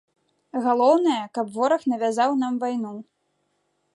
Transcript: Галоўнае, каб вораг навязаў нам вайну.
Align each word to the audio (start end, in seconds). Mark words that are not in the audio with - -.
Галоўнае, 0.67 1.19
каб 1.37 1.45
вораг 1.59 1.81
навязаў 1.93 2.31
нам 2.45 2.53
вайну. 2.63 2.95